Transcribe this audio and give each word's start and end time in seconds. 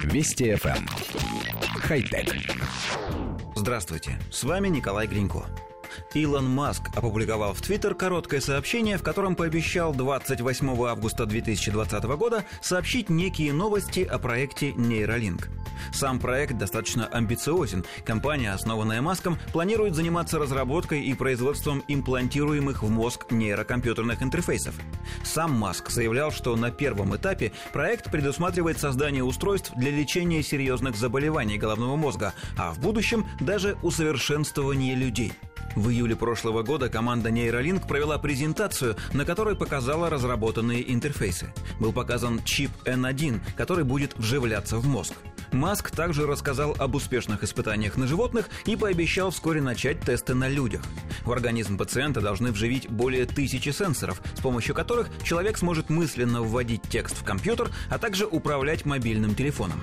Вести 0.00 0.52
FM. 0.52 0.76
Эм. 0.76 0.86
Хай-тек. 1.80 2.34
Здравствуйте, 3.54 4.18
с 4.30 4.44
вами 4.44 4.68
Николай 4.68 5.06
Гринько. 5.06 5.44
Илон 6.14 6.48
Маск 6.48 6.84
опубликовал 6.94 7.52
в 7.52 7.60
Твиттер 7.60 7.94
короткое 7.94 8.40
сообщение, 8.40 8.98
в 8.98 9.02
котором 9.02 9.36
пообещал 9.36 9.94
28 9.94 10.86
августа 10.86 11.26
2020 11.26 12.04
года 12.04 12.44
сообщить 12.60 13.10
некие 13.10 13.52
новости 13.52 14.00
о 14.00 14.18
проекте 14.18 14.72
Нейролинк. 14.72 15.48
Сам 15.92 16.18
проект 16.18 16.56
достаточно 16.56 17.06
амбициозен. 17.06 17.84
Компания, 18.04 18.52
основанная 18.52 19.02
Маском, 19.02 19.38
планирует 19.52 19.94
заниматься 19.94 20.38
разработкой 20.38 21.02
и 21.02 21.14
производством 21.14 21.84
имплантируемых 21.88 22.82
в 22.82 22.90
мозг 22.90 23.30
нейрокомпьютерных 23.30 24.22
интерфейсов. 24.22 24.74
Сам 25.24 25.52
Маск 25.52 25.90
заявлял, 25.90 26.30
что 26.30 26.56
на 26.56 26.70
первом 26.70 27.14
этапе 27.14 27.52
проект 27.72 28.10
предусматривает 28.10 28.78
создание 28.78 29.22
устройств 29.22 29.72
для 29.76 29.90
лечения 29.90 30.42
серьезных 30.42 30.96
заболеваний 30.96 31.58
головного 31.58 31.96
мозга, 31.96 32.32
а 32.56 32.72
в 32.72 32.80
будущем 32.80 33.26
даже 33.40 33.76
усовершенствование 33.82 34.94
людей– 34.94 35.32
в 35.74 35.88
июле 35.88 36.16
прошлого 36.16 36.62
года 36.62 36.88
команда 36.88 37.30
Neuralink 37.30 37.86
провела 37.86 38.18
презентацию, 38.18 38.96
на 39.12 39.24
которой 39.24 39.56
показала 39.56 40.10
разработанные 40.10 40.92
интерфейсы. 40.92 41.52
Был 41.80 41.92
показан 41.92 42.42
чип 42.44 42.70
N1, 42.84 43.40
который 43.56 43.84
будет 43.84 44.16
вживляться 44.16 44.76
в 44.78 44.86
мозг. 44.86 45.14
Маск 45.52 45.90
также 45.90 46.26
рассказал 46.26 46.74
об 46.78 46.94
успешных 46.94 47.42
испытаниях 47.44 47.96
на 47.96 48.06
животных 48.06 48.48
и 48.64 48.74
пообещал 48.74 49.30
вскоре 49.30 49.60
начать 49.60 50.00
тесты 50.00 50.34
на 50.34 50.48
людях. 50.48 50.82
В 51.24 51.32
организм 51.32 51.76
пациента 51.76 52.20
должны 52.20 52.52
вживить 52.52 52.88
более 52.88 53.26
тысячи 53.26 53.68
сенсоров, 53.68 54.22
с 54.34 54.40
помощью 54.40 54.74
которых 54.74 55.08
человек 55.22 55.58
сможет 55.58 55.90
мысленно 55.90 56.42
вводить 56.42 56.82
текст 56.88 57.18
в 57.18 57.24
компьютер, 57.24 57.70
а 57.90 57.98
также 57.98 58.26
управлять 58.26 58.86
мобильным 58.86 59.34
телефоном. 59.34 59.80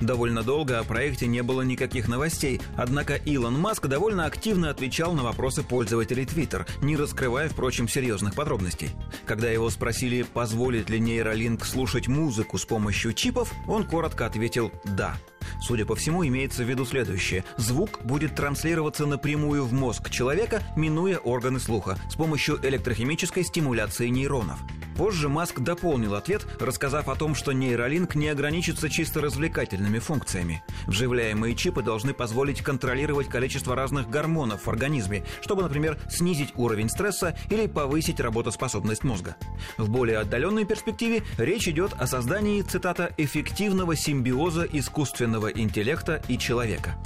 Довольно 0.00 0.42
долго 0.42 0.78
о 0.78 0.84
проекте 0.84 1.26
не 1.26 1.42
было 1.42 1.62
никаких 1.62 2.08
новостей, 2.08 2.60
однако 2.76 3.14
Илон 3.14 3.58
Маск 3.58 3.86
довольно 3.86 4.26
активно 4.26 4.70
отвечал 4.70 5.14
на 5.14 5.22
вопросы 5.22 5.62
пользователей 5.62 6.24
Twitter, 6.24 6.68
не 6.82 6.96
раскрывая, 6.96 7.48
впрочем, 7.48 7.88
серьезных 7.88 8.34
подробностей. 8.34 8.90
Когда 9.24 9.50
его 9.50 9.70
спросили, 9.70 10.22
позволит 10.22 10.90
ли 10.90 11.00
нейролинк 11.00 11.64
слушать 11.64 12.08
музыку 12.08 12.58
с 12.58 12.64
помощью 12.64 13.12
чипов, 13.12 13.52
он 13.66 13.84
коротко 13.84 14.26
ответил 14.26 14.70
«да». 14.84 15.16
Судя 15.60 15.86
по 15.86 15.94
всему, 15.94 16.26
имеется 16.26 16.64
в 16.64 16.68
виду 16.68 16.84
следующее. 16.84 17.44
Звук 17.56 18.00
будет 18.04 18.34
транслироваться 18.34 19.06
напрямую 19.06 19.64
в 19.64 19.72
мозг 19.72 20.10
человека, 20.10 20.62
минуя 20.76 21.18
органы 21.18 21.60
слуха, 21.60 21.98
с 22.10 22.14
помощью 22.14 22.58
электрохимической 22.62 23.44
стимуляции 23.44 24.08
нейронов. 24.08 24.58
Позже 24.96 25.28
Маск 25.28 25.60
дополнил 25.60 26.14
ответ, 26.14 26.46
рассказав 26.58 27.08
о 27.08 27.14
том, 27.14 27.34
что 27.34 27.52
нейролинк 27.52 28.14
не 28.14 28.28
ограничится 28.28 28.88
чисто 28.88 29.20
развлекательными 29.20 29.98
функциями. 29.98 30.62
Вживляемые 30.86 31.54
чипы 31.54 31.82
должны 31.82 32.14
позволить 32.14 32.62
контролировать 32.62 33.28
количество 33.28 33.76
разных 33.76 34.08
гормонов 34.08 34.66
в 34.66 34.70
организме, 34.70 35.24
чтобы, 35.42 35.62
например, 35.62 35.98
снизить 36.08 36.52
уровень 36.56 36.88
стресса 36.88 37.36
или 37.50 37.66
повысить 37.66 38.20
работоспособность 38.20 39.04
мозга. 39.04 39.36
В 39.76 39.90
более 39.90 40.18
отдаленной 40.18 40.64
перспективе 40.64 41.22
речь 41.36 41.68
идет 41.68 41.92
о 41.98 42.06
создании, 42.06 42.62
цитата, 42.62 43.12
«эффективного 43.18 43.96
симбиоза 43.96 44.64
искусственного 44.64 45.48
интеллекта 45.48 46.22
и 46.28 46.38
человека». 46.38 46.96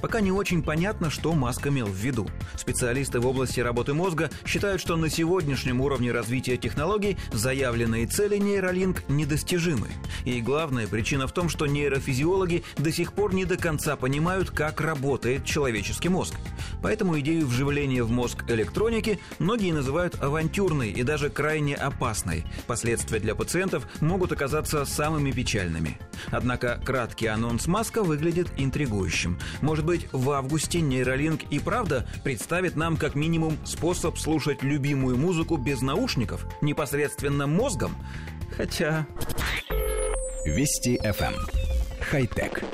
Пока 0.00 0.20
не 0.20 0.32
очень 0.32 0.62
понятно, 0.62 1.10
что 1.10 1.32
Маск 1.32 1.66
имел 1.66 1.86
в 1.86 1.96
виду. 1.96 2.28
Специалисты 2.56 3.20
в 3.20 3.26
области 3.26 3.60
работы 3.60 3.94
мозга 3.94 4.30
считают, 4.46 4.80
что 4.80 4.96
на 4.96 5.08
сегодняшнем 5.08 5.80
уровне 5.80 6.12
развития 6.12 6.56
технологий 6.56 7.16
заявленные 7.32 8.06
цели 8.06 8.36
нейролинк 8.36 9.08
недостижимы. 9.08 9.88
И 10.24 10.40
главная 10.40 10.86
причина 10.86 11.26
в 11.26 11.32
том, 11.32 11.48
что 11.48 11.66
нейрофизиологи 11.66 12.64
до 12.78 12.92
сих 12.92 13.12
пор 13.12 13.34
не 13.34 13.44
до 13.44 13.56
конца 13.56 13.96
понимают, 13.96 14.50
как 14.50 14.80
работает 14.80 15.44
человеческий 15.44 16.08
мозг. 16.08 16.34
Поэтому 16.82 17.18
идею 17.20 17.46
вживления 17.46 18.02
в 18.02 18.10
мозг 18.10 18.44
электроники 18.48 19.18
многие 19.38 19.72
называют 19.72 20.22
авантюрной 20.22 20.90
и 20.90 21.02
даже 21.02 21.30
крайне 21.30 21.74
опасной. 21.74 22.44
Последствия 22.66 23.18
для 23.18 23.34
пациентов 23.34 23.86
могут 24.00 24.32
оказаться 24.32 24.84
самыми 24.84 25.30
печальными. 25.30 25.98
Однако 26.30 26.80
краткий 26.84 27.26
анонс 27.26 27.66
Маска 27.66 28.02
выглядит 28.02 28.48
интригующим. 28.56 29.38
Может 29.60 29.84
быть, 29.84 30.08
в 30.12 30.30
августе 30.30 30.80
нейролинк 30.80 31.42
и 31.50 31.58
правда 31.58 32.06
представит 32.24 32.76
нам 32.76 32.96
как 32.96 33.14
минимум 33.14 33.58
способ 33.64 34.18
слушать 34.18 34.62
любимую 34.62 35.16
музыку 35.16 35.56
без 35.56 35.82
наушников, 35.82 36.46
непосредственно 36.60 37.46
мозгом? 37.46 37.94
Хотя... 38.56 39.06
Вести 40.44 40.98
FM. 40.98 41.34
Эм. 41.34 41.46
Хай-тек. 42.00 42.64